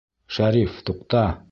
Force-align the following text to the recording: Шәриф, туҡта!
Шәриф, 0.37 0.79
туҡта! 0.89 1.25